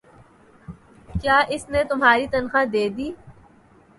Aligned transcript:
۔کیا 1.09 1.37
اس 1.53 1.63
نے 1.71 1.81
تمہار 1.89 2.19
تنخواہ 2.31 2.65
دیدی؟ 2.73 3.09